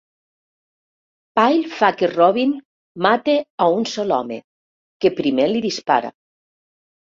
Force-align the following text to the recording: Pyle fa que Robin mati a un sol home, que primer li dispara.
Pyle 1.39 1.69
fa 1.73 1.89
que 1.99 2.09
Robin 2.13 2.55
mati 3.09 3.37
a 3.67 3.69
un 3.75 3.87
sol 3.93 4.17
home, 4.19 4.41
que 5.01 5.15
primer 5.23 5.49
li 5.55 5.65
dispara. 5.71 6.15